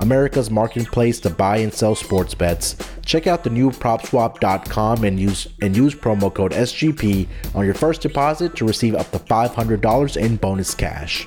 [0.00, 2.76] America's marketplace to buy and sell sports bets.
[3.04, 8.02] Check out the new propswap.com and use and use promo code SGP on your first
[8.02, 11.26] deposit to receive up to $500 in bonus cash.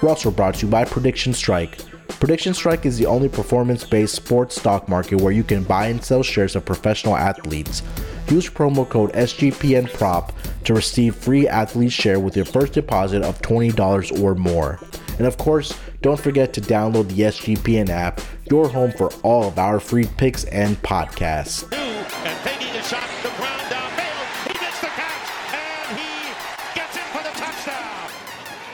[0.00, 1.78] We're also brought to you by Prediction Strike.
[2.18, 6.22] Prediction Strike is the only performance-based sports stock market where you can buy and sell
[6.22, 7.82] shares of professional athletes.
[8.28, 10.32] Use promo code SGPNPROP
[10.64, 14.78] to receive free athlete share with your first deposit of $20 or more.
[15.20, 19.58] And of course, don't forget to download the SGPN app, your home for all of
[19.58, 21.70] our free picks and podcasts.
[21.70, 24.48] And taking a shot, the ground downfield.
[24.48, 26.32] He gets the catch, and he
[26.74, 28.08] gets in for the touchdown.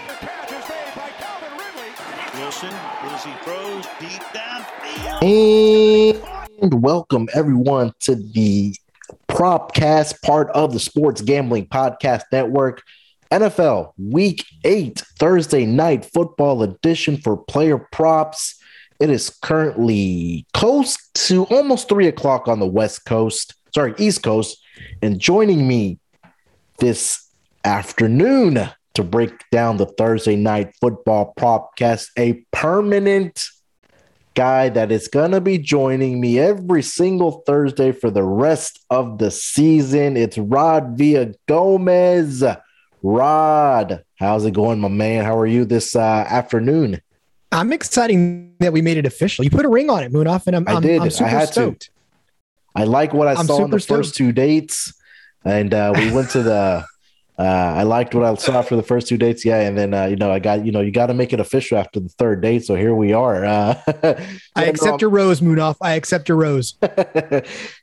[0.06, 1.90] The catch is made by Calvin Ridley.
[2.40, 6.22] Wilson, as he throws deep downfield.
[6.62, 8.72] And welcome everyone to the
[9.26, 12.84] Propcast, part of the Sports Gambling Podcast Network.
[13.30, 18.58] NFL Week 8 Thursday night football edition for player props.
[19.00, 24.58] It is currently close to almost three o'clock on the West Coast, sorry, East Coast.
[25.02, 25.98] And joining me
[26.78, 27.30] this
[27.64, 33.44] afternoon to break down the Thursday night football propcast, a permanent
[34.34, 39.18] guy that is going to be joining me every single Thursday for the rest of
[39.18, 40.16] the season.
[40.16, 42.44] It's Rod Villa Gomez.
[43.06, 45.24] Rod, how's it going, my man?
[45.24, 47.00] How are you this uh, afternoon?
[47.52, 49.44] I'm excited that we made it official.
[49.44, 51.00] You put a ring on it, Munaf, and I'm, I did.
[51.00, 51.82] I'm super I had stoked.
[51.82, 51.90] to.
[52.74, 54.92] I like what I I'm saw in the super first two dates,
[55.44, 56.84] and uh, we went to the.
[57.38, 60.06] Uh, I liked what I saw for the first two dates, yeah, and then uh,
[60.06, 62.40] you know I got you know you got to make it official after the third
[62.40, 63.44] date, so here we are.
[63.44, 63.74] Uh,
[64.56, 65.76] I accept your rose, Munaf.
[65.82, 66.78] I accept your rose.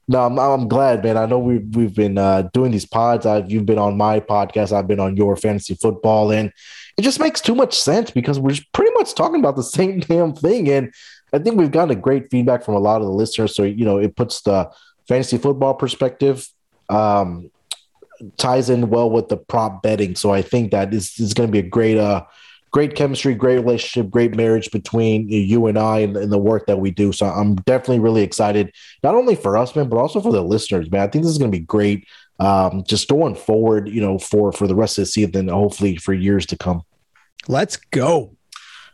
[0.07, 1.17] no, I'm, I'm glad, man.
[1.17, 3.27] I know we've we've been uh, doing these pods.
[3.27, 4.71] I've you've been on my podcast.
[4.71, 6.51] I've been on your fantasy football, and
[6.97, 9.99] it just makes too much sense because we're just pretty much talking about the same
[9.99, 10.67] damn thing.
[10.67, 10.91] And
[11.31, 13.55] I think we've gotten a great feedback from a lot of the listeners.
[13.55, 14.71] So you know, it puts the
[15.07, 16.47] fantasy football perspective
[16.89, 17.51] um,
[18.37, 20.15] ties in well with the prop betting.
[20.15, 22.23] So I think that is is going to be a great uh
[22.71, 26.79] great chemistry, great relationship, great marriage between you and I and, and the work that
[26.79, 27.11] we do.
[27.11, 28.73] So I'm definitely really excited,
[29.03, 31.01] not only for us, man, but also for the listeners, man.
[31.01, 32.07] I think this is going to be great.
[32.39, 35.97] Um, just going forward, you know, for for the rest of the season, and hopefully
[35.97, 36.81] for years to come.
[37.47, 38.35] Let's go.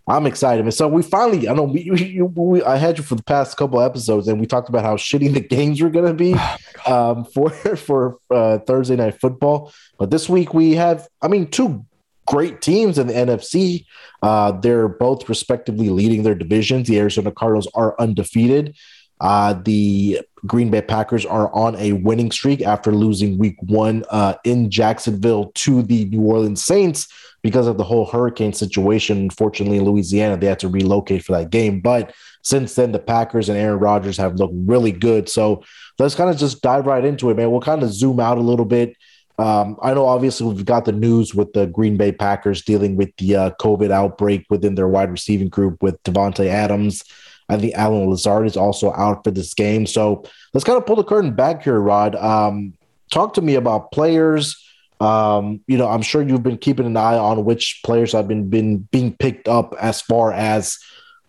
[0.09, 0.69] I'm excited.
[0.73, 3.79] So we finally, I know we, we, we, I had you for the past couple
[3.79, 6.33] episodes, and we talked about how shitty the games were going to be
[6.91, 9.71] um, for for uh, Thursday night football.
[9.99, 11.85] But this week we have, I mean, two
[12.25, 13.85] great teams in the NFC.
[14.23, 16.87] Uh, they're both respectively leading their divisions.
[16.87, 18.75] The Arizona Cardinals are undefeated.
[19.19, 24.35] Uh, the Green Bay Packers are on a winning streak after losing week one uh,
[24.43, 27.07] in Jacksonville to the New Orleans Saints
[27.41, 29.17] because of the whole hurricane situation.
[29.17, 31.81] Unfortunately, in Louisiana, they had to relocate for that game.
[31.81, 35.27] But since then, the Packers and Aaron Rodgers have looked really good.
[35.27, 35.63] So
[35.97, 37.51] let's kind of just dive right into it, man.
[37.51, 38.95] We'll kind of zoom out a little bit.
[39.37, 43.15] Um, I know obviously we've got the news with the Green Bay Packers dealing with
[43.17, 47.03] the uh, COVID outbreak within their wide receiving group with Davante Adams.
[47.49, 49.85] I think Allen Lazard is also out for this game.
[49.85, 50.23] So
[50.53, 52.15] let's kind of pull the curtain back here, Rod.
[52.15, 52.73] Um,
[53.11, 54.55] talk to me about players.
[54.99, 58.49] Um, you know, I'm sure you've been keeping an eye on which players have been
[58.49, 60.77] been being picked up as far as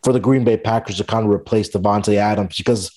[0.02, 2.90] for the Green Bay Packers to kind of replace Davante Adams because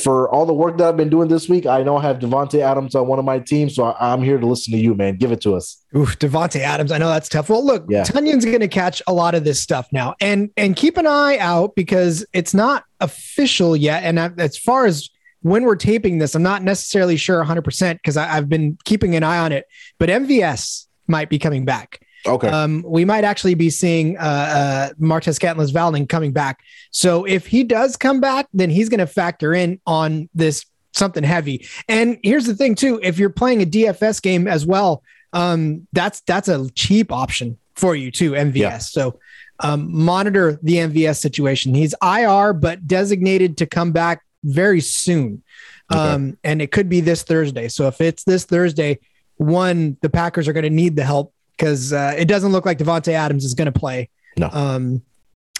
[0.00, 2.60] for all the work that I've been doing this week, I know I have Davante
[2.60, 5.16] Adams on one of my teams, so I, am here to listen to you, man.
[5.16, 5.82] Give it to us.
[5.96, 6.92] Oof, Davante Adams.
[6.92, 7.48] I know that's tough.
[7.48, 8.04] Well, look, Yeah.
[8.04, 11.38] Tonyan's going to catch a lot of this stuff now, and and keep an eye
[11.38, 14.04] out because it's not official yet.
[14.04, 15.10] And I, as far as
[15.42, 19.22] when we're taping this, I'm not necessarily sure 100 percent because I've been keeping an
[19.22, 19.66] eye on it.
[19.98, 22.00] But MVS might be coming back.
[22.28, 22.48] Okay.
[22.48, 26.60] Um, we might actually be seeing uh, uh, Martez Catlins Valding coming back.
[26.90, 31.24] So if he does come back, then he's going to factor in on this something
[31.24, 31.66] heavy.
[31.88, 35.02] And here's the thing too: if you're playing a DFS game as well,
[35.32, 38.54] um, that's that's a cheap option for you too, MVS.
[38.54, 38.78] Yeah.
[38.78, 39.18] So
[39.60, 41.74] um, monitor the MVS situation.
[41.74, 45.42] He's IR, but designated to come back very soon.
[45.90, 46.00] Okay.
[46.00, 47.68] Um, and it could be this Thursday.
[47.68, 48.98] So if it's this Thursday,
[49.36, 52.78] one, the Packers are going to need the help because uh, it doesn't look like
[52.78, 54.08] Davante Adams is going to play.
[54.38, 54.48] No.
[54.52, 55.02] Um,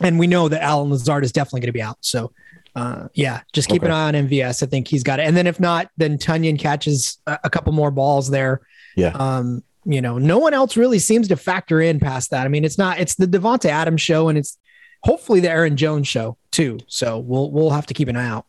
[0.01, 1.99] and we know that Allen Lazard is definitely going to be out.
[2.01, 2.33] So
[2.77, 3.91] Uh, yeah, just keep Okay.
[3.91, 4.63] an eye on MVS.
[4.63, 5.27] I think he's got it.
[5.27, 8.61] And then if not, then Tonyan catches a, a couple more balls there.
[8.95, 9.09] Yeah.
[9.17, 12.45] Um, you know, no one else really seems to factor in past that.
[12.45, 13.01] I mean, it's not.
[13.01, 14.57] It's the Davante Adams show, and it's
[15.03, 16.79] hopefully the Aaron Jones show too.
[16.87, 18.45] So we'll we'll have to keep an eye out.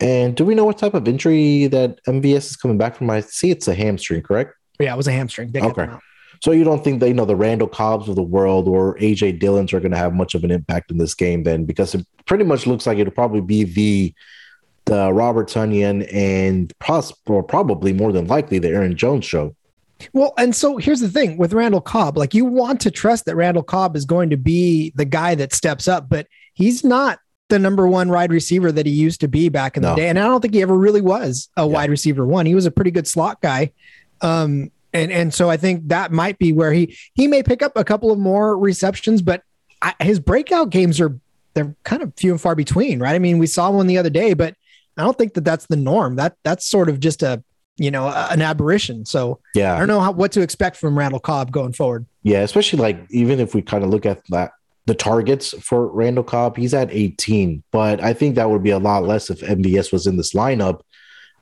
[0.00, 3.08] And do we know what type of injury that MVS is coming back from?
[3.10, 4.54] I see it's a hamstring, correct?
[4.78, 5.50] Yeah, it was a hamstring.
[5.52, 5.88] They Okay.
[6.42, 9.38] So you don't think they you know the Randall Cobbs of the world or AJ
[9.38, 11.64] Dillons are going to have much of an impact in this game then?
[11.64, 14.14] Because it pretty much looks like it'll probably be the
[14.86, 19.54] the Robert Tonyan and pos- or probably more than likely the Aaron Jones show.
[20.12, 22.18] Well, and so here's the thing with Randall Cobb.
[22.18, 25.52] Like you want to trust that Randall Cobb is going to be the guy that
[25.52, 29.48] steps up, but he's not the number one wide receiver that he used to be
[29.48, 30.08] back in the day.
[30.08, 32.46] And I don't think he ever really was a wide receiver one.
[32.46, 33.70] He was a pretty good slot guy.
[34.22, 37.72] Um, and and so I think that might be where he he may pick up
[37.76, 39.42] a couple of more receptions, but
[39.80, 41.18] I, his breakout games are
[41.54, 43.14] they're kind of few and far between, right?
[43.14, 44.54] I mean, we saw one the other day, but
[44.96, 46.16] I don't think that that's the norm.
[46.16, 47.42] That that's sort of just a
[47.76, 49.04] you know an aberration.
[49.04, 52.06] So Yeah, I don't know how, what to expect from Randall Cobb going forward.
[52.22, 54.52] Yeah, especially like even if we kind of look at that
[54.86, 58.80] the targets for Randall Cobb, he's at 18, but I think that would be a
[58.80, 60.80] lot less if MVS was in this lineup.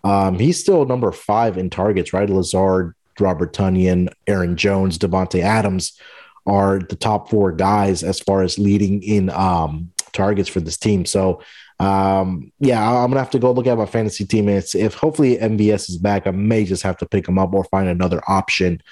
[0.04, 2.28] Um, he's still number five in targets, right?
[2.28, 5.98] Lazard, Robert Tonyan, Aaron Jones, Davante Adams
[6.46, 11.04] are the top four guys as far as leading in um, targets for this team.
[11.04, 11.42] So,
[11.78, 14.48] um, yeah, I'm gonna have to go look at my fantasy team.
[14.48, 17.52] And it's, if hopefully MVS is back, I may just have to pick him up
[17.52, 18.82] or find another option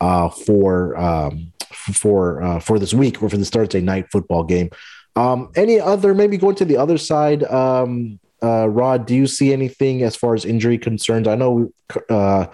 [0.00, 4.70] uh, for um, for uh, for this week or for this Thursday night football game.
[5.14, 7.42] Um, any other maybe going to the other side?
[7.44, 11.26] Um, uh, Rod, do you see anything as far as injury concerns?
[11.26, 11.72] I know
[12.10, 12.46] uh,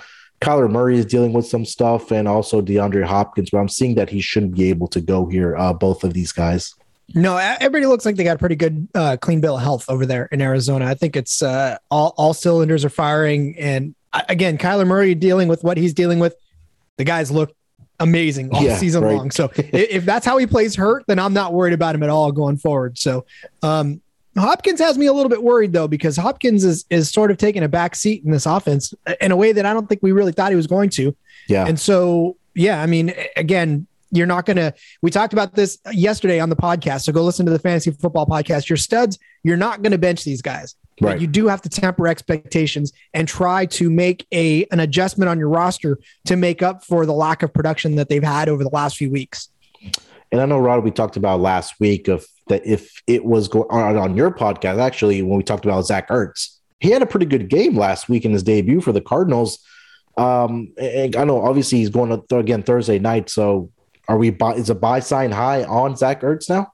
[0.42, 4.10] Kyler Murray is dealing with some stuff, and also DeAndre Hopkins, but I'm seeing that
[4.10, 5.56] he shouldn't be able to go here.
[5.56, 6.74] Uh, both of these guys.
[7.14, 10.06] No, everybody looks like they got a pretty good, uh, clean bill of health over
[10.06, 10.86] there in Arizona.
[10.86, 13.94] I think it's uh, all all cylinders are firing, and
[14.28, 16.34] again, Kyler Murray dealing with what he's dealing with.
[16.98, 17.54] The guys look
[18.00, 19.16] amazing all Yeah, season right.
[19.16, 19.30] long.
[19.30, 22.32] So if that's how he plays hurt, then I'm not worried about him at all
[22.32, 22.98] going forward.
[22.98, 23.26] So
[23.62, 24.00] um,
[24.36, 27.62] Hopkins has me a little bit worried though because Hopkins is is sort of taking
[27.62, 30.32] a back seat in this offense in a way that I don't think we really
[30.32, 31.14] thought he was going to.
[31.48, 35.78] Yeah, And so, yeah, I mean, again, you're not going to, we talked about this
[35.90, 37.02] yesterday on the podcast.
[37.02, 38.68] So go listen to the fantasy football podcast.
[38.68, 40.76] Your studs, you're not going to bench these guys.
[41.00, 41.20] But Right.
[41.20, 45.48] You do have to temper expectations and try to make a an adjustment on your
[45.48, 48.98] roster to make up for the lack of production that they've had over the last
[48.98, 49.48] few weeks.
[50.30, 53.68] And I know, Rod, we talked about last week of that if it was going
[53.70, 57.26] on, on your podcast, actually, when we talked about Zach Ertz, he had a pretty
[57.26, 59.58] good game last week in his debut for the Cardinals.
[60.16, 63.30] Um, and I know obviously he's going to again Thursday night.
[63.30, 63.70] So
[64.08, 66.72] are we buy is a buy sign high on Zach Ertz now?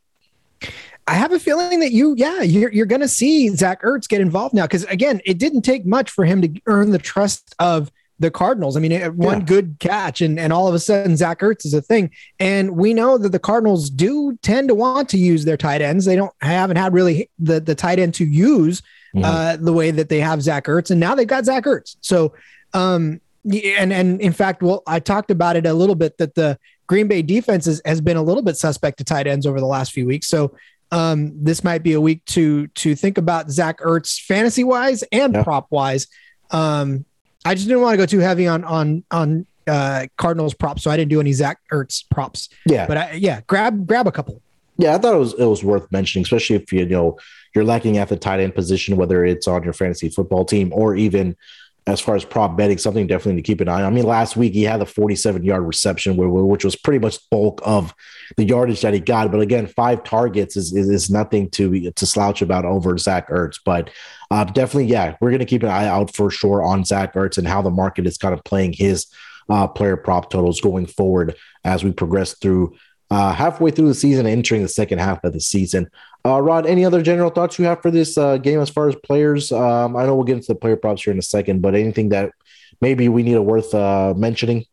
[1.07, 4.21] I have a feeling that you, yeah, you're, you're going to see Zach Ertz get
[4.21, 4.67] involved now.
[4.67, 8.77] Cause again, it didn't take much for him to earn the trust of the Cardinals.
[8.77, 9.45] I mean, it, one Yeah.
[9.47, 12.11] good catch and, and all of a sudden Zach Ertz is a thing.
[12.41, 16.05] And we know that the Cardinals do tend to want to use their tight ends.
[16.05, 18.83] They don't haven't had really the, the tight end to use
[19.15, 19.25] Mhm.
[19.25, 20.91] uh, the way that they have Zach Ertz.
[20.91, 21.97] And now they've got Zach Ertz.
[22.03, 22.35] So,
[22.75, 26.59] um, and, and in fact, well, I talked about it a little bit that the
[26.89, 29.67] Green Bay defense is, has been a little bit suspect to tight ends over the
[29.67, 30.27] last few weeks.
[30.27, 30.53] So,
[30.91, 35.35] um, this might be a week to to think about Zach Ertz fantasy wise and
[35.35, 35.43] Yeah.
[35.43, 36.07] prop wise.
[36.51, 37.05] Um,
[37.49, 40.91] I just didn't want to go too heavy on on on uh, Cardinals props, so
[40.91, 42.51] I didn't do any Zach Ertz props.
[42.67, 44.43] Yeah, But I, yeah, grab grab a couple.
[44.77, 47.19] Yeah, I thought it was it was worth mentioning, especially if you know
[47.55, 50.95] you're lacking at the tight end position, whether it's on your fantasy football team or
[50.95, 51.37] even
[51.87, 53.85] as far as prop betting, something definitely to keep an eye on.
[53.85, 57.63] I mean, last week he had a 47 yard reception, which was pretty much bulk
[57.65, 57.95] of
[58.37, 59.33] the yardage that he got.
[59.33, 63.59] But again, five targets is is, is nothing to to slouch about over Zach Ertz.
[63.65, 63.89] But
[64.31, 67.39] uh, definitely, yeah, we're going to keep an eye out for sure on Zach Ertz
[67.39, 69.07] and how the market is kind of playing his
[69.49, 72.75] uh, player prop totals going forward as we progress through
[73.11, 75.91] uh, halfway through the season, entering the second half of the season.
[76.27, 78.97] Uh, Rod, any other general thoughts you have for this uh, game as far as
[78.97, 79.51] players?
[79.51, 82.11] Um, I know we'll get into the player props here in a second, but anything
[82.11, 82.33] that
[82.83, 84.67] maybe we need a worth uh, mentioning?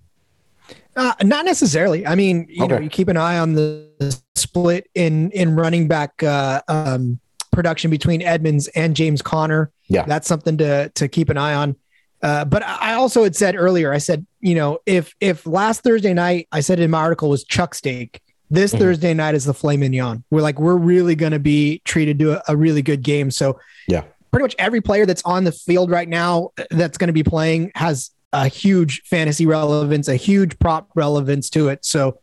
[0.98, 2.06] Uh, not necessarily.
[2.06, 6.24] I mean, you know, you keep an eye on the split in in running back
[6.24, 7.20] uh, um,
[7.56, 9.72] production between Edmonds and James Conner.
[9.88, 10.04] Yeah.
[10.06, 11.76] that's something to to keep an eye on.
[12.24, 16.14] Uh, but I also had said earlier, I said, you know, if if last Thursday
[16.14, 18.80] night I said in my article was Chuck Steak, this Mhm.
[18.80, 20.24] Thursday night is the Flame Mignon.
[20.32, 23.30] We're like, we're really going to be treated to a, a really good game.
[23.32, 24.04] So Yeah.
[24.32, 27.24] pretty much every player that's on the field right now uh, that's going to be
[27.24, 31.86] playing has a huge fantasy relevance, a huge prop relevance to it.
[31.86, 32.20] So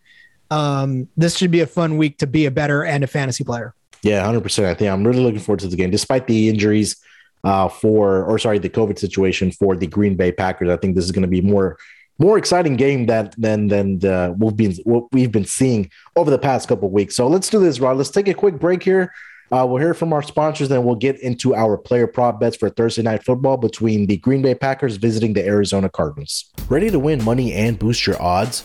[0.51, 3.75] um, this should be a fun week to be a better and a fantasy player.
[4.03, 4.67] Yeah, hundred percent.
[4.67, 6.97] I think I'm really looking forward to the game, despite the injuries
[7.45, 10.71] uh, for, or sorry, the COVID situation for the Green Bay Packers.
[10.71, 11.79] I think this is going to be more
[12.19, 16.39] more exciting game that than than the, we've been what we've been seeing over the
[16.39, 17.17] past couple weeks.
[17.17, 17.97] So let's do this, Rod.
[17.97, 19.13] Let's take a quick break here.
[19.51, 22.71] Uh, we'll hear from our sponsors, then we'll get into our player prop bets for
[22.71, 26.51] Thursday night football between the Green Bay Packers visiting the Arizona Cardinals.
[26.71, 28.65] Ready to win money and boost your odds?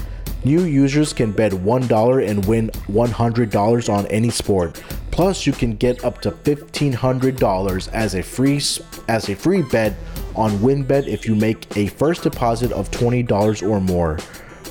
[0.43, 4.81] New users can bet $1 and win $100 on any sport.
[5.11, 8.59] Plus, you can get up to $1500 as a free
[9.07, 9.93] as a free bet
[10.35, 14.17] on WynnBET if you make a first deposit of $20 or more.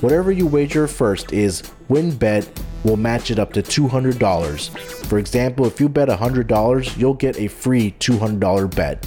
[0.01, 2.49] Whatever you wager first is WynnBET
[2.85, 4.79] will match it up to $200.
[5.07, 9.07] For example, if you bet $100, you'll get a free $200 bet.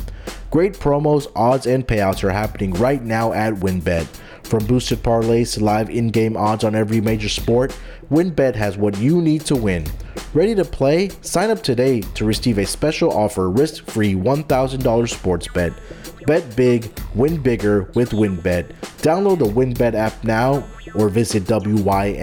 [0.51, 4.08] Great promos, odds, and payouts are happening right now at WynnBET.
[4.53, 7.75] From boosted parlays to live in game odds on every major sport,
[8.12, 9.83] WynnBET has what you need to win.
[10.36, 11.10] Ready to play?
[11.22, 15.74] Sign up today to receive a special offer risk free $1,000 sports bet.
[16.27, 18.74] Bet big, win bigger with WynnBET.
[19.01, 22.13] Download the WynnBET app now or visit WYNNBet.com.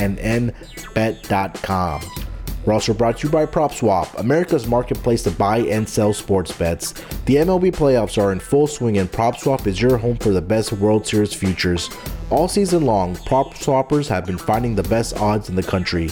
[2.65, 6.93] We're also brought to you by PropSwap, America's marketplace to buy and sell sports bets.
[7.25, 10.73] The MLB playoffs are in full swing, and PropSwap is your home for the best
[10.75, 11.89] World Series futures.
[12.29, 16.11] All season long, prop swappers have been finding the best odds in the country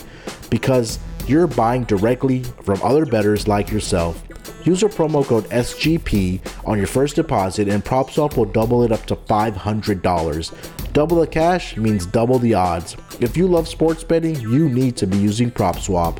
[0.51, 4.28] because you're buying directly from other bettors like yourself.
[4.65, 9.07] Use our promo code SGP on your first deposit, and PropSwap will double it up
[9.07, 10.93] to $500.
[10.93, 12.97] Double the cash means double the odds.
[13.21, 16.19] If you love sports betting, you need to be using PropSwap.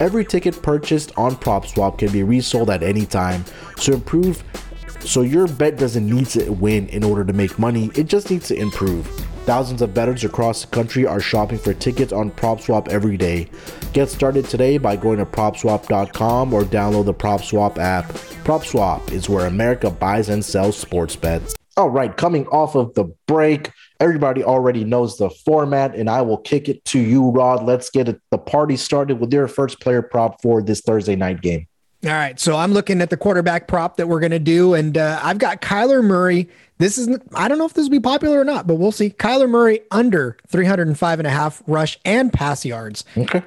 [0.00, 3.44] Every ticket purchased on PropSwap can be resold at any time,
[3.76, 4.42] so improve.
[5.00, 8.48] So your bet doesn't need to win in order to make money; it just needs
[8.48, 9.06] to improve.
[9.44, 13.48] Thousands of bettors across the country are shopping for tickets on PropSwap every day.
[13.92, 18.04] Get started today by going to PropSwap.com or download the PropSwap app.
[18.44, 21.56] PropSwap is where America buys and sells sports bets.
[21.76, 26.38] All right, coming off of the break, everybody already knows the format, and I will
[26.38, 27.64] kick it to you, Rod.
[27.64, 31.66] Let's get the party started with your first player prop for this Thursday night game.
[32.04, 32.38] All right.
[32.40, 34.74] So I'm looking at the quarterback prop that we're going to do.
[34.74, 36.48] And uh, I've got Kyler Murray.
[36.78, 39.10] This is, I don't know if this will be popular or not, but we'll see.
[39.10, 43.04] Kyler Murray under 305 and a half rush and pass yards.
[43.16, 43.42] Okay.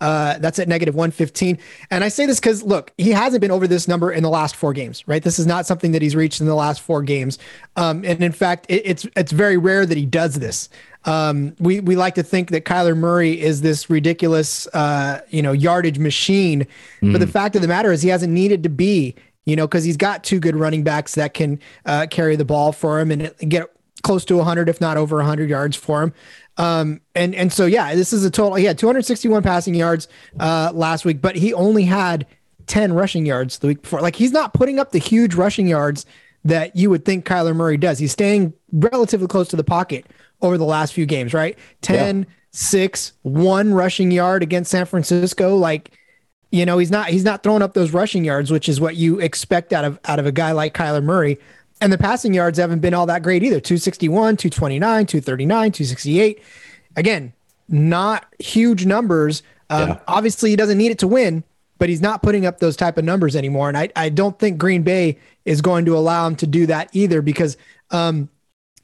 [0.00, 1.58] Uh, that's at negative 115.
[1.90, 4.56] And I say this because, look, he hasn't been over this number in the last
[4.56, 5.22] four games, right?
[5.22, 7.38] This is not something that he's reached in the last four games.
[7.76, 10.68] Um, and in fact, it, it's it's very rare that he does this.
[11.04, 15.52] Um, we we like to think that Kyler Murray is this ridiculous, uh, you know,
[15.52, 16.66] yardage machine.
[17.00, 17.12] Mm.
[17.12, 19.14] But the fact of the matter is, he hasn't needed to be,
[19.44, 22.72] you know, because he's got two good running backs that can uh, carry the ball
[22.72, 23.68] for him and get
[24.02, 26.12] close to 100, if not over 100 yards for him.
[26.58, 28.54] Um, and and so yeah, this is a total.
[28.56, 32.26] He had 261 passing yards uh, last week, but he only had
[32.66, 34.00] 10 rushing yards the week before.
[34.00, 36.06] Like he's not putting up the huge rushing yards
[36.44, 37.98] that you would think Kyler Murray does.
[37.98, 40.06] He's staying relatively close to the pocket
[40.40, 41.56] over the last few games, right?
[41.82, 42.24] 10, yeah.
[42.50, 45.56] 6, 1 rushing yard against San Francisco.
[45.56, 45.92] Like,
[46.50, 49.20] you know, he's not he's not throwing up those rushing yards, which is what you
[49.20, 51.38] expect out of out of a guy like Kyler Murray.
[51.82, 56.40] And the passing yards haven't been all that great either 261, 229, 239, 268.
[56.94, 57.32] Again,
[57.68, 59.42] not huge numbers.
[59.68, 60.00] Um, yeah.
[60.06, 61.42] Obviously, he doesn't need it to win,
[61.78, 63.66] but he's not putting up those type of numbers anymore.
[63.66, 66.88] And I, I don't think Green Bay is going to allow him to do that
[66.92, 67.56] either because
[67.90, 68.28] um,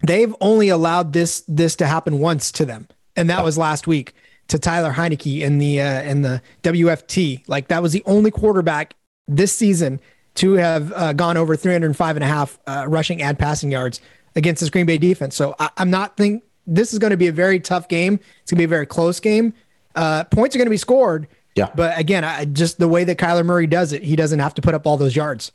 [0.03, 4.13] they've only allowed this this to happen once to them, and that was last week
[4.49, 7.45] to Taylor Heinicke in the uh, in the WFT.
[7.47, 8.95] Like that was the only quarterback
[9.29, 10.01] this season
[10.39, 14.01] to have uh, gone over 305 and a half uh, rushing and passing yards
[14.37, 15.35] against this Green Bay defense.
[15.35, 18.15] So I, am not think this is going to be a very tough game.
[18.43, 19.53] It's going to be a very close game.
[19.95, 21.27] Uh, points are going to be scored.
[21.57, 21.71] Yeah.
[21.75, 24.63] But again, I, just the way that Kyler Murray does it, he doesn't have to
[24.63, 25.51] put up all those yards.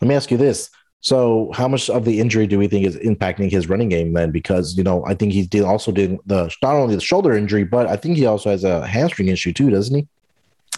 [0.00, 0.70] Let me ask you this.
[1.00, 4.30] So, how much of the injury do we think is impacting his running game then?
[4.30, 7.86] Because you know, I think he's also doing the not only the shoulder injury, but
[7.86, 10.08] I think he also has a hamstring issue too, doesn't he?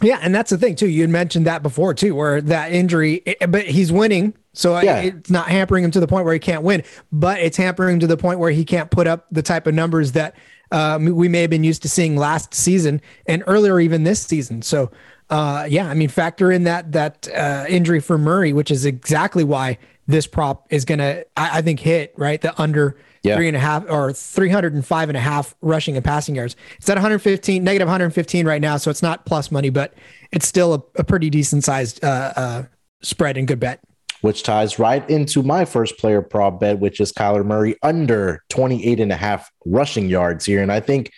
[0.03, 0.89] Yeah, and that's the thing too.
[0.89, 5.01] You had mentioned that before too, where that injury, but he's winning, so yeah.
[5.01, 8.01] it's not hampering him to the point where he can't win, but it's hampering him
[8.01, 10.37] to the point where he can't put up the type of numbers that
[10.71, 14.63] um, we may have been used to seeing last season and earlier even this season.
[14.63, 14.91] So
[15.31, 19.45] uh, yeah, I mean, factor in that that uh, injury for Murray, which is exactly
[19.45, 23.37] why this prop is gonna, I, I think, hit right the under Yeah.
[23.37, 26.57] three and a half or 305 and a half rushing and passing yards.
[26.77, 29.95] It's at 115, negative 115 right now, so it's not plus money, but
[30.33, 32.63] it's still a, a pretty decent sized uh, uh,
[33.03, 33.81] spread and good bet.
[34.21, 39.01] which ties right into my first player prop bet, which is Kyler Murray under 28
[39.01, 40.63] and a half rushing yards here.
[40.63, 41.11] And I think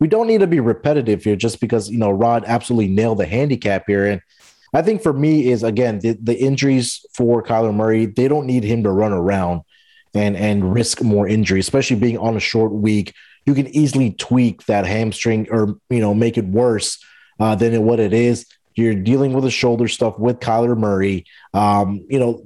[0.00, 3.26] we don't need to be repetitive here just because, you know, Rod absolutely nailed the
[3.26, 4.06] handicap here.
[4.06, 4.20] And
[4.72, 8.64] I think for me is again, the, the injuries for Kyler Murray, they don't need
[8.64, 9.62] him to run around
[10.14, 13.14] and, and risk more injury, especially being on a short week.
[13.46, 17.04] You can easily tweak that hamstring or, you know, make it worse
[17.38, 18.46] uh, than what it is.
[18.74, 21.26] You're dealing with the shoulder stuff with Kyler Murray.
[21.52, 22.44] Um, you know,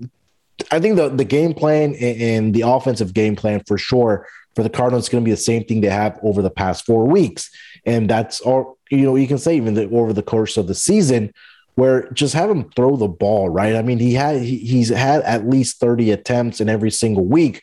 [0.71, 4.71] I think the the game plan and, the offensive game plan for sure for the
[4.71, 7.51] Cardinals is going to be the same thing they have over the past four weeks,
[7.87, 8.77] and that's all.
[8.91, 11.33] You know, you can say even the, over the course of the season,
[11.79, 13.77] where just have him throw the ball right.
[13.77, 17.63] I mean, he had he, he's had at least thirty attempts in every single week,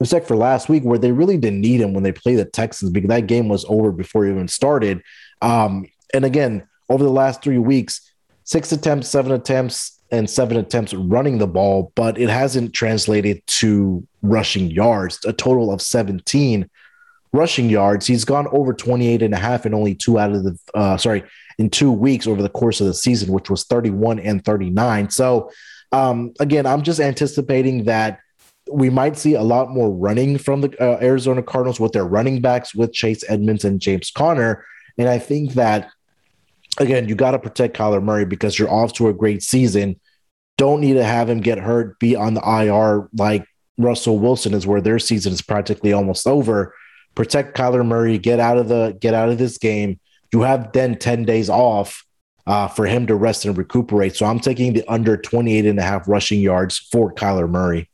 [0.00, 2.90] except for last week where they really didn't need him when they played the Texans
[2.90, 5.00] because that game was over before it even started.
[5.42, 10.92] Um, and again, over the last three weeks, six attempts, seven attempts, and seven attempts
[10.92, 16.68] running the ball, but it hasn't translated to rushing yards, a total of 17
[17.32, 18.08] rushing yards.
[18.08, 21.22] He's gone over 28 and a half in only two out of the, uh, sorry,
[21.62, 25.10] in two weeks over the course of the season, which was 31 and 39.
[25.10, 25.52] So,
[25.92, 28.18] um, again, I'm just anticipating that
[28.68, 32.40] we might see a lot more running from the uh, Arizona Cardinals with their running
[32.40, 34.64] backs with Chase Edmonds and James Conner.
[34.98, 35.88] And I think that
[36.80, 40.00] again, you got to protect Kyler Murray because you're off to a great season.
[40.58, 43.46] Don't need to have him get hurt, be on the IR like
[43.78, 46.74] Russell Wilson is, where their season is practically almost over.
[47.14, 50.00] Protect Kyler Murray, get out of the get out of this game.
[50.32, 52.04] You have then 10 days off
[52.46, 54.16] uh, for him to rest and recuperate.
[54.16, 57.88] So I'm taking the under 28 and a half rushing yards for Kyler Murray.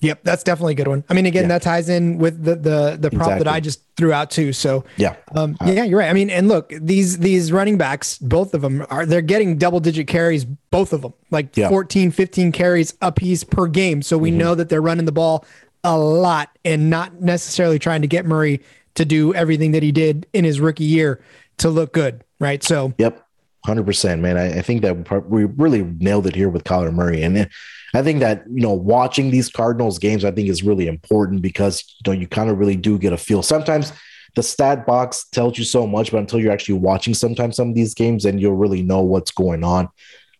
[0.00, 1.02] Yep, that's definitely a good one.
[1.08, 1.48] I mean, again, Yeah.
[1.48, 4.52] that ties in with the the the prop that I just threw out too.
[4.52, 5.16] So Yeah.
[5.34, 6.08] um, yeah, you're right.
[6.08, 9.80] I mean, and look, these these running backs, both of them are they're getting double
[9.80, 11.64] digit carries, both of them, like Yeah.
[11.64, 11.72] Mm-hmm.
[11.74, 14.02] 14, 15 carries a piece per game.
[14.02, 15.44] So we know that they're running the ball
[15.82, 18.60] a lot and not necessarily trying to get Murray
[18.96, 21.20] to do everything that he did in his rookie year
[21.58, 22.62] to look good, right?
[22.62, 23.24] So Yep,
[23.64, 24.36] hundred percent, man.
[24.36, 27.48] I, I think that we really nailed it here with Kyler Murray, and
[27.94, 31.82] I think that you know watching these Cardinals games, I think is really important because
[32.04, 33.42] you know you kind of really do get a feel.
[33.42, 33.92] Sometimes
[34.34, 37.74] the stat box tells you so much, but until you're actually watching, sometimes some of
[37.74, 39.88] these games, and you'll really know what's going on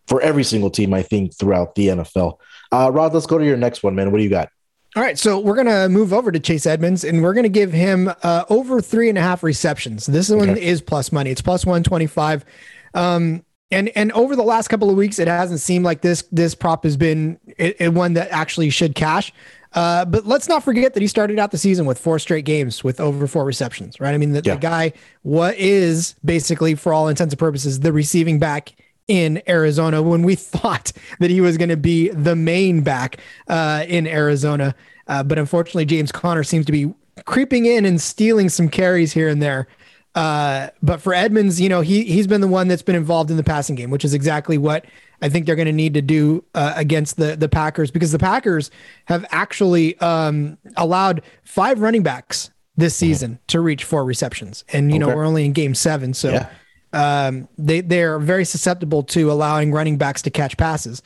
[0.07, 0.93] for every single team.
[0.95, 2.39] I think throughout the NFL.
[2.73, 4.11] Uh, Rod, let's go to your next one, man.
[4.11, 4.51] What do you got?
[4.97, 8.11] All right, so we're gonna move over to Chase Edmonds, and we're gonna give him
[8.23, 10.07] uh, over three and a half receptions.
[10.07, 10.63] This one Okay.
[10.65, 12.47] is plus money; it's plus one twenty five.
[12.95, 16.55] Um, and and over the last couple of weeks, it hasn't seemed like this this
[16.55, 19.35] prop has been it, it one that actually should cash.
[19.75, 22.83] Uh, but let's not forget that he started out the season with four straight games
[22.83, 24.15] with over four receptions, right?
[24.15, 24.55] I mean, the, Yeah.
[24.55, 28.73] the guy what is basically, for all intents and purposes, the receiving back
[29.09, 33.85] in Arizona when we thought that he was going to be the main back uh,
[33.87, 34.75] in Arizona.
[35.07, 36.93] Uh, but unfortunately, James Conner seems to be
[37.25, 39.69] creeping in and stealing some carries here and there.
[40.15, 43.37] Uh, but for Edmonds, you know, he he's been the one that's been involved in
[43.37, 44.87] the passing game, which is exactly what
[45.21, 48.19] I think they're going to need to do uh, against the the Packers because the
[48.19, 48.71] Packers
[49.07, 54.99] have actually um, allowed five running backs this season to reach four receptions, and you
[54.99, 56.49] know we're only in Game Seven, so Yeah.
[56.93, 61.03] Um, they they're very susceptible to allowing running backs to catch passes.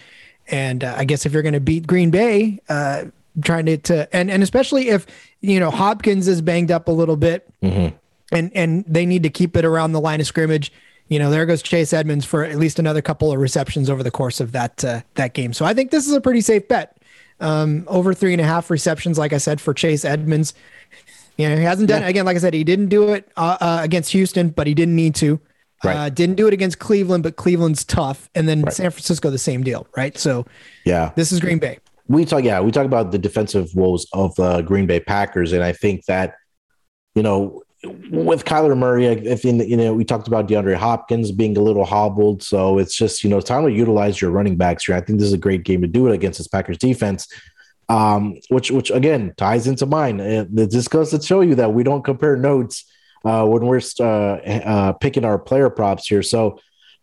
[0.49, 3.05] And uh, I guess if you're going to beat Green Bay, uh,
[3.45, 5.07] trying to, to and and especially if
[5.41, 7.49] you know Hopkins is banged up a little bit,
[8.33, 10.73] and and they need to keep it around the line of scrimmage.
[11.09, 14.13] You know, there goes Chase Edmonds for at least another couple of receptions over the
[14.13, 15.53] course of that uh, that game.
[15.53, 16.97] So I think this is a pretty safe bet.
[17.41, 20.53] Um, over three and a half receptions, like I said, for Chase Edmonds.
[21.37, 22.27] You know, he hasn't done it again.
[22.27, 25.15] Like I said, he didn't do it uh, uh, against Houston, but he didn't need
[25.17, 25.41] to.
[25.83, 25.97] Right.
[25.97, 28.29] Uh, didn't do it against Cleveland, but Cleveland's tough.
[28.35, 30.17] And then San Francisco, the same deal, right?
[30.19, 30.45] So
[30.85, 31.13] Yeah.
[31.17, 31.79] this is Green Bay.
[32.09, 35.63] we talk yeah we talk about the defensive woes of the green bay packers and
[35.63, 36.35] i think that
[37.15, 37.63] you know
[38.11, 41.85] with kyler murray if in you know we talked about deandre hopkins being a little
[41.85, 45.21] hobbled so it's just you know time to utilize your running backs here i think
[45.21, 47.29] this is a great game to do it against this packers defense
[47.89, 51.85] um which which again ties into mine Uh, this goes to show you that we
[51.85, 52.85] don't compare notes
[53.25, 56.59] uh when we're uh, uh picking our player props here so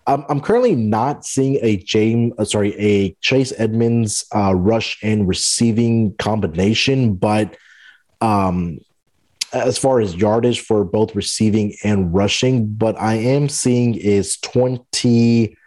[0.08, 5.28] I'm, I'm currently not seeing a James, uh, sorry, a Chase Edmonds uh, rush and
[5.28, 7.58] receiving combination, but
[8.22, 8.80] um,
[9.54, 15.58] as far as yardage for both receiving and rushing, but I am seeing is 20,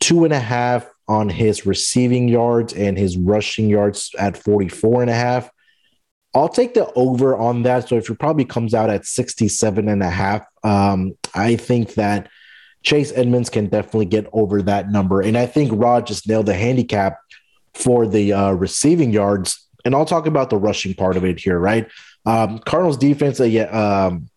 [0.00, 5.10] two and a half on his receiving yards and his rushing yards at 44 and
[5.10, 5.50] a half.
[6.34, 7.88] I'll take the over on that.
[7.88, 12.28] So if it probably comes out at 67 and a half, um, I think that
[12.82, 15.20] Chase Edmonds can definitely get over that number.
[15.20, 17.18] And I think Rod just nailed the handicap
[17.72, 19.66] for the uh, receiving yards.
[19.84, 21.88] And I'll talk about the rushing part of it here, right?
[22.26, 24.28] Um, Cardinals defense, uh, yeah, um,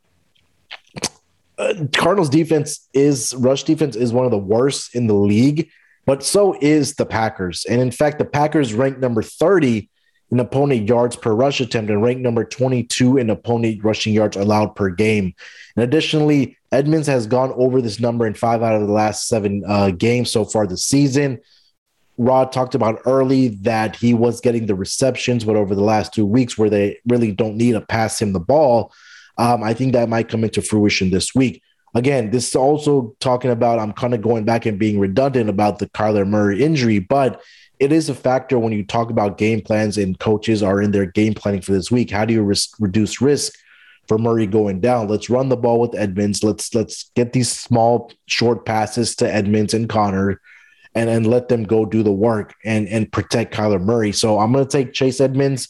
[1.57, 5.69] uh, Cardinals defense is rush defense is one of the worst in the league,
[6.05, 7.65] but so is the Packers.
[7.67, 9.89] And in fact, the Packers rank number 30
[10.31, 14.75] in opponent yards per rush attempt and ranked number 22 in opponent rushing yards allowed
[14.75, 15.33] per game.
[15.75, 19.63] And additionally, Edmonds has gone over this number in five out of the last seven
[19.65, 21.39] uh, games so far this season.
[22.17, 26.25] Rod talked about early that he was getting the receptions, but over the last two
[26.25, 28.91] weeks, where they really don't need to pass him the ball,
[29.37, 31.61] um, I think that might come into fruition this week.
[31.93, 35.79] Again, this is also talking about I'm kind of going back and being redundant about
[35.79, 37.41] the Kyler Murray injury, but
[37.79, 41.05] it is a factor when you talk about game plans and coaches are in their
[41.05, 42.09] game planning for this week.
[42.09, 43.53] How do you reduce risk
[44.07, 45.07] for Murray going down?
[45.07, 46.43] Let's run the ball with Edmonds.
[46.43, 50.41] Let's let's get these small short passes to Edmonds and Conner,
[50.95, 54.11] and and let them go do the work and and protect Kyler Murray.
[54.11, 55.69] So I'm going to take Chase Edmonds.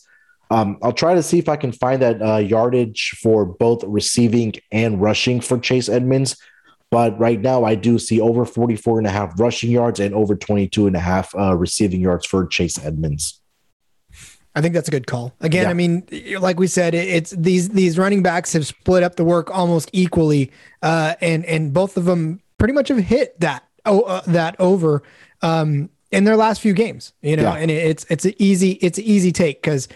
[0.49, 4.53] Um, I'll try to see if I can find that uh, yardage for both receiving
[4.71, 6.37] and rushing for Chase Edmonds.
[6.89, 10.35] But right now, I do see over 44 and a half rushing yards and over
[10.35, 13.41] 22 and a half uh, receiving yards for Chase Edmonds.
[14.55, 15.33] I think that's a good call.
[15.41, 15.69] Again, yeah.
[15.69, 16.07] I mean,
[16.39, 20.51] like we said, it's these these running backs have split up the work almost equally,
[20.81, 25.03] uh, and and both of them pretty much have hit that oh, uh, that over
[25.43, 27.13] um, in their last few games.
[27.21, 27.53] You know, yeah.
[27.53, 29.87] and it's it's an easy it's an easy take because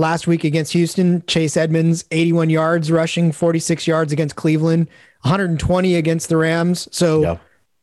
[0.00, 4.88] last week against Houston, Chase Edmonds, 81 yards rushing, 46 yards against Cleveland.
[5.22, 6.88] 120 against the Rams.
[6.92, 7.36] So, yeah.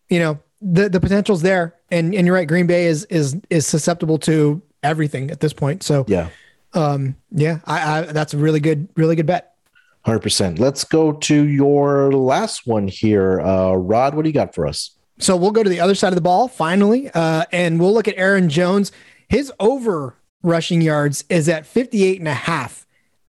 [0.09, 1.75] you know, the the potential's there.
[1.91, 5.83] And and you're right, Green Bay is is is susceptible to everything at this point.
[5.83, 6.29] So yeah,
[6.73, 9.53] um, yeah, I, I that's a really good, really good bet.
[10.01, 10.59] Hundred percent.
[10.59, 14.15] Let's go to your last one here, uh, Rod.
[14.15, 14.91] What do you got for us?
[15.19, 18.07] So we'll go to the other side of the ball finally, uh, and we'll look
[18.07, 18.91] at Aaron Jones.
[19.29, 22.85] His over rushing yards is at 58 and a half.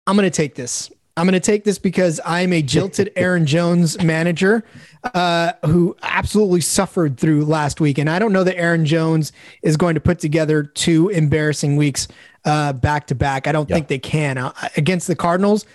[0.07, 0.91] I'm going to take this.
[1.17, 4.65] I'm going to take this because I'm a jilted Aaron Jones manager
[5.13, 7.99] uh, who absolutely suffered through last week.
[7.99, 9.33] And I don't know that Aaron Jones
[9.63, 12.09] is going to put together two embarrassing weeks
[12.45, 13.47] uh, back to back.
[13.47, 14.39] I don't think they can.
[14.39, 15.67] Uh, against the Cardinals,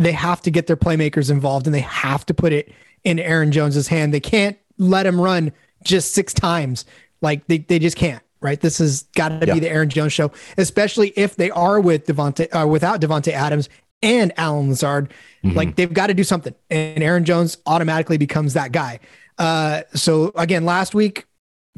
[0.00, 2.72] they have to get their playmakers involved and they have to put it
[3.04, 4.12] in Aaron Jones's hand.
[4.12, 6.84] They can't let him run just six times.
[7.22, 8.60] Like they, they just can't right?
[8.60, 9.54] This has got to yeah.
[9.54, 13.68] be the Aaron Jones show, especially if they are with Davante uh, without Davante Adams
[14.02, 15.12] and Allen Lazard.
[15.42, 15.56] Mm-hmm.
[15.56, 16.54] Like they've got to do something.
[16.70, 19.00] And Aaron Jones automatically becomes that guy.
[19.38, 21.26] Uh, so again, last week,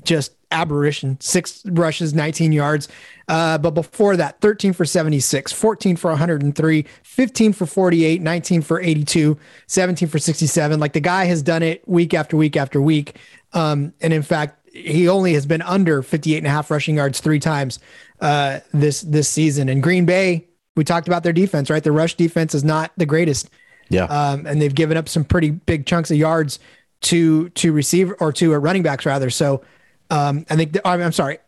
[0.05, 2.89] just aberration, six rushes, 19 yards.
[3.29, 8.81] Uh, but before that, 13 for 76, 14 for 103, 15 for 48, 19 for
[8.81, 10.81] 82, 17 for 67.
[10.81, 13.17] Like the guy has done it week after week after week.
[13.53, 17.21] Um, and in fact, he only has been under 58 and a half rushing yards
[17.21, 17.79] three times
[18.21, 19.69] uh, this this season.
[19.69, 21.83] And Green Bay, we talked about their defense, right?
[21.83, 23.51] The rush defense is not the greatest.
[23.89, 24.05] Yeah.
[24.05, 26.59] Um, and they've given up some pretty big chunks of yards
[27.03, 29.31] to to receive or to a running backs rather.
[29.31, 29.63] So
[30.11, 31.39] um, I think the, I'm sorry,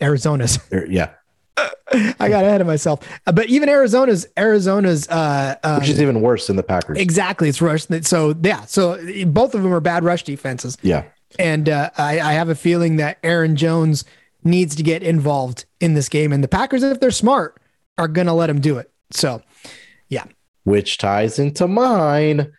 [0.00, 0.58] Arizona's.
[0.88, 1.10] Yeah.
[1.92, 3.00] I got ahead of myself.
[3.26, 6.98] Uh, but even Arizona's Arizona's uh, um, which is even worse than the Packers.
[6.98, 7.86] Exactly, it's rush.
[8.02, 10.76] So yeah, so both of them are bad rush defenses.
[10.82, 11.04] Yeah.
[11.38, 14.04] And uh, I, I have a feeling that Aaron Jones
[14.44, 17.60] needs to get involved in this game, and the Packers, if they're smart,
[17.98, 18.90] are going to let him do it.
[19.10, 19.42] So,
[20.08, 20.24] yeah.
[20.64, 22.52] Which ties into mine.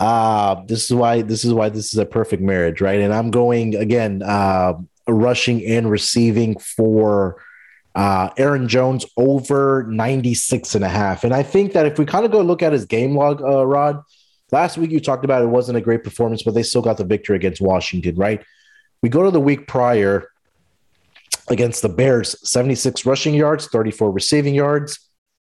[0.00, 3.00] Uh, this is why this is why this is a perfect marriage, right?
[3.00, 4.74] And I'm going again, uh,
[5.06, 7.40] rushing and receiving for
[7.94, 11.24] uh, Aaron Jones over 96 and a half.
[11.24, 13.64] And I think that if we kind of go look at his game log, uh,
[13.64, 14.02] Rod,
[14.52, 17.04] last week you talked about it wasn't a great performance, but they still got the
[17.04, 18.44] victory against Washington, right?
[19.02, 20.28] We go to the week prior
[21.48, 25.00] against the Bears, 76 rushing yards, 34 receiving yards.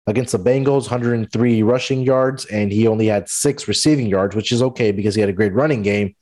[0.08, 4.64] Against the Bengals, 103 rushing yards, and he only had six receiving yards, which is
[4.64, 6.16] okay because he had a great running game.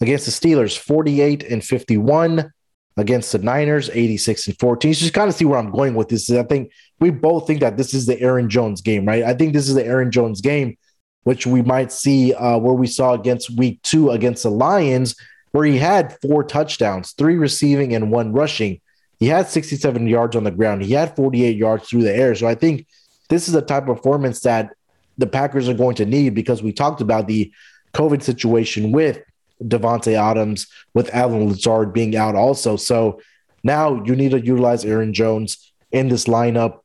[0.00, 2.50] Against the Steelers, 48 and 51.
[2.96, 4.94] Against the Niners, 86 and 14.
[4.94, 6.30] So just kind of see where I'm going with this.
[6.30, 9.22] I think we both think that this is the Aaron Jones game, right?
[9.22, 10.78] I think this is the Aaron Jones game,
[11.24, 15.16] which we might see uh, where we saw against week two against the Lions,
[15.52, 18.80] where he had four touchdowns, three receiving and one rushing.
[19.18, 20.82] He had 67 yards on the ground.
[20.82, 22.34] He had 48 yards through the air.
[22.34, 22.86] So I think
[23.28, 24.70] this is the type of performance that
[25.18, 27.52] the Packers are going to need because we talked about the
[27.92, 29.20] COVID situation with
[29.62, 32.76] Davante Adams with Allen Lazard being out also.
[32.76, 33.20] So
[33.62, 36.80] now you need to utilize Aaron Jones in this lineup.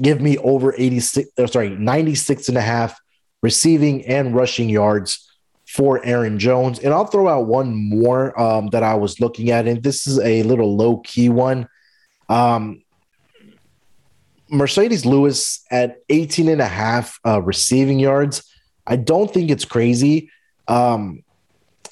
[0.00, 2.98] Give me over 86, or sorry, 96 and a half
[3.42, 5.28] receiving and rushing yards
[5.66, 6.78] for Aaron Jones.
[6.78, 10.18] And I'll throw out one more um, that I was looking at, and this is
[10.20, 11.68] a little low key one.
[12.28, 12.82] Um,
[14.52, 18.46] Marcedes Lewis at 18 and a half uh, receiving yards.
[18.86, 20.30] I don't think it's crazy.
[20.68, 21.24] Um,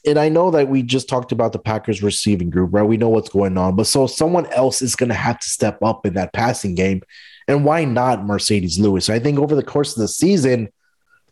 [0.06, 2.82] and I know that we just talked about the Packers receiving group, right?
[2.82, 5.82] We know what's going on, but so someone else is going to have to step
[5.82, 7.02] up in that passing game.
[7.48, 9.10] And why not Marcedes Lewis?
[9.10, 10.70] I think over the course of the season,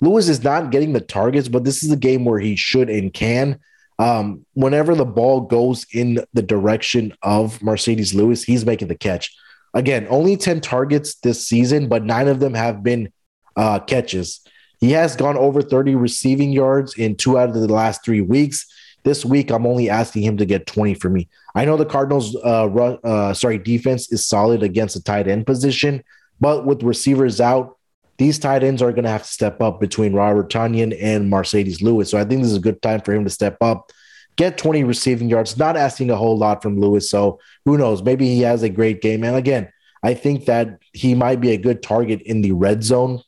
[0.00, 3.12] Lewis is not getting the targets, but this is a game where he should and
[3.12, 3.58] can.
[3.98, 9.34] Um, whenever the ball goes in the direction of Marcedes Lewis, he's making the catch.
[9.74, 13.12] Again, only 10 targets this season, but nine of them have been
[13.56, 14.40] uh, catches.
[14.80, 18.66] He has gone over 30 receiving yards in two out of the last three weeks.
[19.02, 21.28] This week, I'm only asking him to get 20 for me.
[21.54, 26.04] I know the Cardinals, uh, uh, sorry, defense is solid against the tight end position,
[26.40, 27.77] but with receivers out,
[28.18, 31.80] these tight ends are going to have to step up between Robert Tonyan and Marcedes
[31.80, 32.10] Lewis.
[32.10, 33.90] So I think this is a good time for him to step up,
[34.36, 37.08] get 20 receiving yards, not asking a whole lot from Lewis.
[37.08, 38.02] So who knows?
[38.02, 39.22] Maybe he has a great game.
[39.22, 43.22] And again, I think that he might be a good target in the red zone.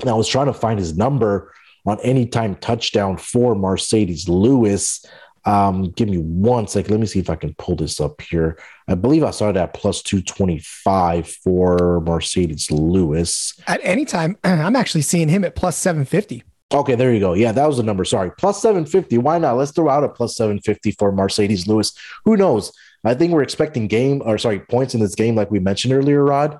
[0.00, 1.52] And I was trying to find his number
[1.84, 5.04] on anytime touchdown for Marcedes Lewis.
[5.44, 6.90] Um, give me one second.
[6.90, 8.58] Let me see if I can pull this up here.
[8.86, 13.58] I believe I saw it at plus 225 for Marcedes Lewis.
[13.66, 16.42] At any time, I'm actually seeing him at plus 750.
[16.72, 17.32] Okay, there you go.
[17.32, 18.04] Yeah, that was the number.
[18.04, 18.30] Sorry.
[18.32, 19.18] Plus 750.
[19.18, 19.56] Why not?
[19.56, 21.92] Let's throw out a plus 750 for Marcedes Lewis.
[22.24, 22.72] Who knows?
[23.04, 26.24] I think we're expecting game or sorry, points in this game, like we mentioned earlier,
[26.24, 26.58] Rod.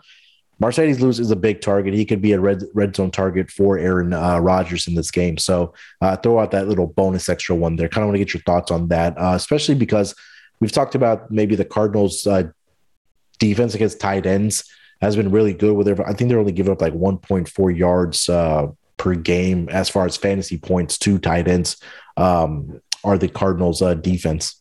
[0.61, 1.94] Marcedes Lewis is a big target.
[1.94, 5.38] He could be a red red zone target for Aaron uh, Rodgers in this game.
[5.38, 7.88] So uh, throw out that little bonus extra one there.
[7.88, 10.14] Kind of want to get your thoughts on that, uh, especially because
[10.61, 12.44] we've talked about maybe the Cardinals' uh,
[13.38, 14.64] defense against tight ends
[15.01, 15.77] has been really good.
[15.77, 18.66] With their, I think they're only giving up like 1.4 yards uh,
[18.97, 21.77] per game as far as fantasy points to tight ends.
[22.16, 24.61] Um, are the Cardinals' uh, defense?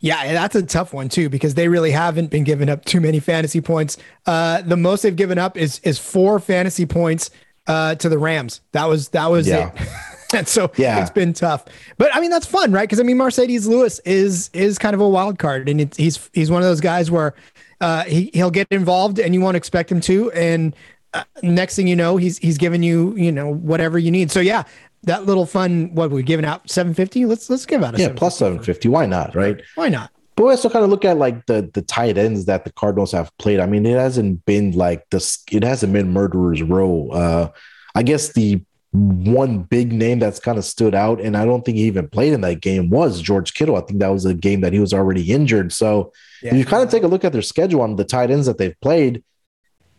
[0.00, 3.20] Yeah, that's a tough one too because they really haven't been giving up too many
[3.20, 3.96] fantasy points.
[4.26, 7.30] Uh, the most they've given up is is four fantasy points
[7.66, 8.60] uh, to the Rams.
[8.72, 9.72] That was that was yeah.
[9.74, 9.88] it.
[10.34, 11.00] and so yeah.
[11.00, 11.64] it's been tough.
[11.98, 12.88] But I mean that's fun, right?
[12.88, 16.30] Because I mean Marcedes Lewis is is kind of a wild card, and it, he's
[16.32, 17.34] he's one of those guys where
[17.80, 20.74] uh, he he'll get involved, and you won't expect him to, and
[21.12, 24.30] uh, next thing you know, he's he's giving you you know whatever you need.
[24.30, 24.64] So yeah,
[25.04, 25.94] that little fun.
[25.94, 27.24] What we're giving out seven fifty.
[27.24, 28.88] Let's let's give out a yeah plus seven fifty.
[28.88, 29.34] Why not?
[29.34, 29.60] Right?
[29.74, 30.10] Why not?
[30.36, 33.12] But we also kind of look at like the the tight ends that the Cardinals
[33.12, 33.60] have played.
[33.60, 35.42] I mean, it hasn't been like this.
[35.52, 37.08] It hasn't been murderers row.
[37.10, 37.48] Uh,
[37.94, 38.60] I guess the
[38.92, 42.32] one big name that's kind of stood out, and I don't think he even played
[42.32, 43.76] in that game was George Kittle.
[43.76, 45.72] I think that was a game that he was already injured.
[45.72, 46.12] So
[46.42, 46.54] yeah.
[46.54, 48.80] you kind of take a look at their schedule on the tight ends that they've
[48.80, 49.24] played.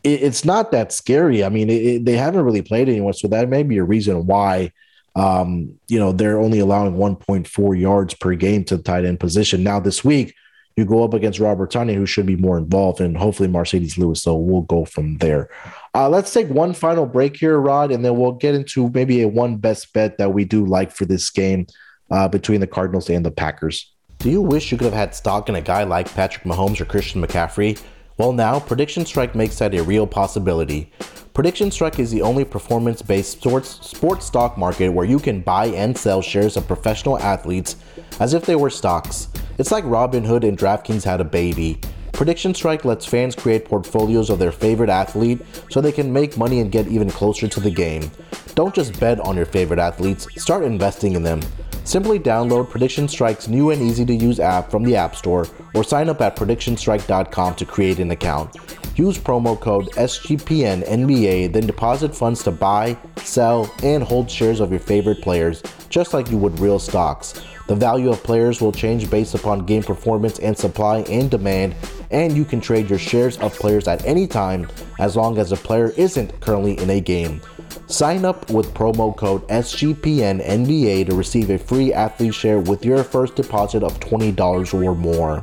[0.04, 1.44] It, it's not that scary.
[1.44, 4.72] I mean, it, they haven't really played anyone, so that may be a reason why
[5.16, 9.64] um, you know, they're only allowing 1.4 yards per game to the tight end position.
[9.64, 10.36] Now, this week,
[10.76, 14.22] you go up against Robert Tonyan, who should be more involved, and hopefully Marcedes Lewis.
[14.22, 15.50] So we'll go from there.
[15.94, 19.28] Uh, let's take one final break here, Rod, and then we'll get into maybe a
[19.28, 21.66] one best bet that we do like for this game
[22.12, 23.94] uh, between the Cardinals and the Packers.
[24.20, 26.86] Do you wish you could have had stock in a guy like Patrick Mahomes or
[26.86, 27.82] Christian McCaffrey?
[28.18, 30.90] Well, now Prediction Strike makes that a real possibility.
[31.34, 35.66] Prediction Strike is the only performance based sports, sports stock market where you can buy
[35.66, 37.76] and sell shares of professional athletes
[38.22, 39.28] as if they were stocks.
[39.58, 41.82] It's like Robinhood and DraftKings had a baby.
[42.14, 46.62] Prediction Strike lets fans create portfolios of their favorite athlete so they can make money
[46.62, 48.10] and get even closer to the game.
[48.56, 51.42] Don't just bet on your favorite athletes, start investing in them.
[51.86, 55.46] Simply download Prediction Strike's new and easy to use app from the App Store
[55.76, 58.56] or sign up at predictionstrike.com to create an account.
[58.96, 64.80] Use promo code SGPNNBA, then deposit funds to buy, sell, and hold shares of your
[64.80, 67.40] favorite players, just like you would real stocks.
[67.68, 71.76] The value of players will change based upon game performance and supply and demand,
[72.10, 74.68] and you can trade your shares of players at any time
[75.00, 77.42] as long as a player isn't currently in a game.
[77.88, 83.36] Sign up with promo code SGPNNBA to receive a free athlete share with your first
[83.36, 85.42] deposit of $20 or more.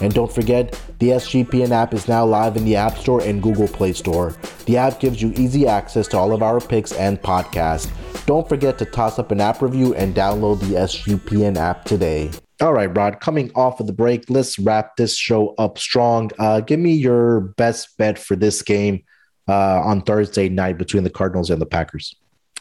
[0.00, 3.66] And don't forget, the SGPN app is now live in the App Store and Google
[3.66, 4.36] Play Store.
[4.66, 7.90] The app gives you easy access to all of our picks and podcasts.
[8.24, 12.30] Don't forget to toss up an app review and download the SGPN app today.
[12.60, 16.30] All right, Rod, coming off of the break, let's wrap this show up strong.
[16.38, 19.02] Uh, give me your best bet for this game
[19.50, 22.14] uh, on Thursday night between the Cardinals and the Packers.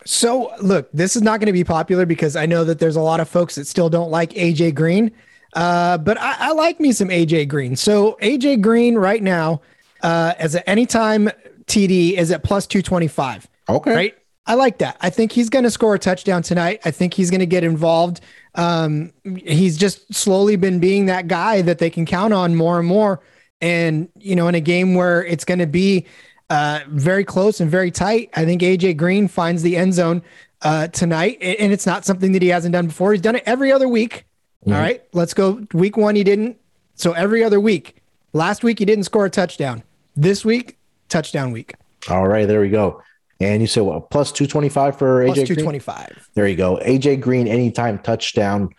[0.06, 3.02] So, look, this is not going to be popular because I know that there's a
[3.02, 5.12] lot of folks that still don't like AJ Green.
[5.54, 7.76] Uh, but I, I, like me some AJ Green.
[7.76, 9.62] So, AJ Green right now,
[10.02, 11.30] uh, as an anytime
[11.66, 13.48] TD, is at plus 225.
[13.68, 13.96] Okay.
[13.96, 14.16] Right.
[14.46, 14.98] I like that.
[15.02, 16.82] I think he's going to score a touchdown tonight.
[16.86, 18.22] I think he's going to get involved.
[18.56, 22.88] Um, he's just slowly been being that guy that they can count on more and
[22.88, 23.22] more.
[23.62, 26.08] And, you know, in a game where it's going to be
[26.50, 28.30] uh, very close and very tight.
[28.36, 30.22] I think AJ Green finds the end zone
[30.62, 33.14] uh, tonight, and it's not something that he hasn't done before.
[33.14, 34.26] He's done it every other week.
[34.62, 34.74] Mm-hmm.
[34.74, 35.66] All right, let's go.
[35.74, 36.58] Week one, he didn't.
[36.96, 37.96] So every other week.
[38.34, 39.84] Last week, he didn't score a touchdown.
[40.16, 41.74] This week, touchdown week.
[42.10, 43.02] All right, there we go.
[43.40, 44.10] And you said what?
[44.10, 46.08] Plus 225 for plus AJ 225.
[46.08, 46.26] Green?
[46.34, 46.78] There you go.
[46.78, 48.70] AJ Green, anytime touchdown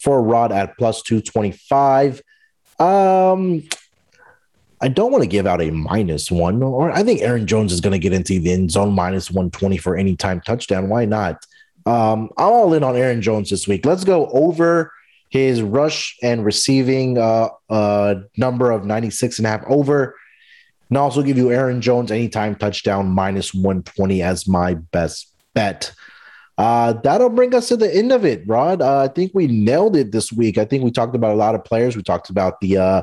[0.00, 2.22] for Rod at plus 225.
[2.78, 3.62] Um,
[4.80, 7.80] I don't want to give out a minus one, or I think Aaron Jones is
[7.80, 10.88] going to get into the end zone minus 120 for any time touchdown.
[10.88, 11.44] Why not?
[11.84, 13.86] Um, I'm all in on Aaron Jones this week.
[13.86, 14.92] Let's go over
[15.30, 20.14] his rush and receiving uh, uh, number of 96 and a half over.
[20.88, 25.92] And also give you Aaron Jones anytime touchdown minus 120 as my best bet.
[26.56, 28.82] Uh, that'll bring us to the end of it, Rod.
[28.82, 30.58] Uh, I think we nailed it this week.
[30.58, 31.94] I think we talked about a lot of players.
[31.94, 33.02] We talked about the uh,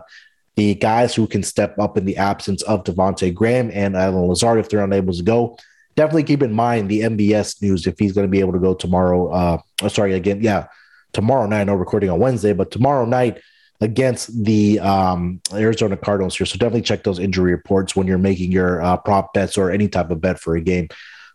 [0.56, 4.60] the guys who can step up in the absence of Devonte Graham and Allen Lazard
[4.60, 5.58] if they're unable to go.
[5.96, 8.74] Definitely keep in mind the MVS news if he's going to be able to go
[8.74, 9.30] tomorrow.
[9.30, 10.68] Uh, oh, sorry, again, yeah,
[11.14, 11.66] tomorrow night.
[11.66, 13.42] No recording on Wednesday, but tomorrow night
[13.82, 16.46] against the um, Arizona Cardinals here.
[16.46, 19.88] So definitely check those injury reports when you're making your uh, prop bets or any
[19.88, 20.90] type of bet for a game.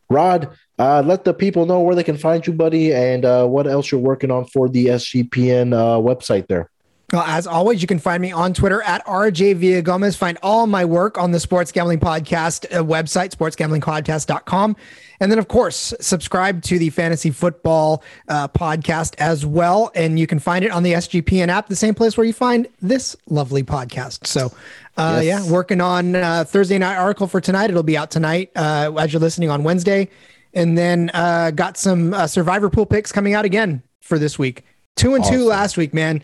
[0.09, 3.67] Rod, uh, let the people know where they can find you, buddy, and uh, what
[3.67, 6.71] else you're working on for the SGPN uh, website there.
[7.13, 10.17] Well, as always, you can find me on Twitter at RJ Villa Gomez.
[10.17, 14.77] Find all my work on the Sports Gambling Podcast uh, website, sportsgamblingpodcast.com.
[15.19, 19.91] And then, of course, subscribe to the Fantasy Football uh, podcast as well.
[19.97, 22.69] And you can find it on the SGPN app, the same place where you find
[22.81, 24.29] this lovely podcast.
[24.29, 24.53] So,
[24.97, 25.45] uh, yes.
[25.45, 27.71] yeah, working on uh, Thursday night article for tonight.
[27.71, 30.09] It'll be out tonight uh, as you're listening on Wednesday.
[30.55, 34.65] And then uh, got some survivor pool picks coming out again for this week.
[35.01, 35.35] Two and awesome.
[35.35, 36.23] two last week, man.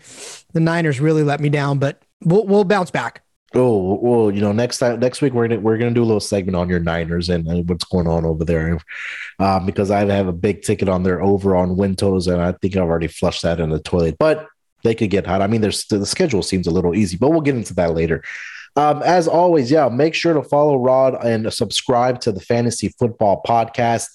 [0.53, 3.23] The Niners really let me down, but we'll we'll bounce back.
[3.55, 6.19] Oh well, you know, next time next week we're gonna we're gonna do a little
[6.19, 8.77] segment on your Niners and, and what's going on over there,
[9.39, 12.51] um, because I have a big ticket on their over on win totals, and I
[12.51, 14.17] think I've already flushed that in the toilet.
[14.19, 14.45] But
[14.83, 15.41] they could get hot.
[15.41, 18.23] I mean, there's the schedule seems a little easy, but we'll get into that later.
[18.75, 23.41] Um, as always, yeah, make sure to follow Rod and subscribe to the Fantasy Football
[23.43, 24.09] Podcast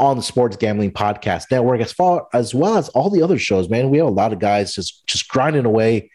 [0.00, 3.68] on the Sports Gambling Podcast Network, as far as well as all the other shows.
[3.68, 6.10] Man, we have a lot of guys just just grinding away.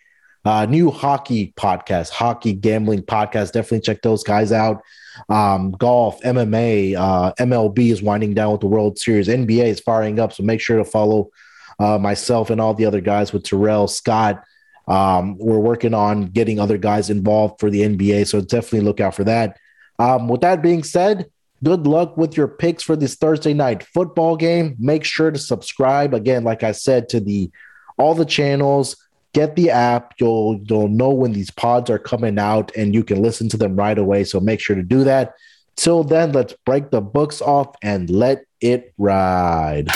[0.45, 3.51] Uh, new hockey podcast, hockey gambling podcast.
[3.51, 4.81] Definitely check those guys out.
[5.27, 9.27] Um, golf, MMA, uh, MLB is winding down with the World Series.
[9.27, 11.29] NBA is firing up, so make sure to follow
[11.77, 14.43] uh, myself and all the other guys with Terrell Scott.
[14.87, 19.15] Um, we're working on getting other guys involved for the NBA, so definitely look out
[19.15, 19.57] for that.
[19.99, 21.29] Um, with that being said,
[21.63, 24.75] Good luck with your picks for this Thursday night football game.
[24.79, 27.51] Make sure to subscribe again, like I said, to the
[27.97, 28.95] all the channels.
[29.33, 30.13] Get the app.
[30.19, 33.75] You'll you'll know when these pods are coming out, and you can listen to them
[33.75, 34.23] right away.
[34.23, 35.33] So make sure to do that.
[35.75, 39.89] Till then, let's break the books off and let it ride.